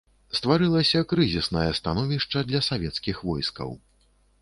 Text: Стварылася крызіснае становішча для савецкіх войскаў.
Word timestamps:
Стварылася 0.37 1.01
крызіснае 1.11 1.67
становішча 1.81 2.45
для 2.51 2.65
савецкіх 2.71 3.25
войскаў. 3.33 3.69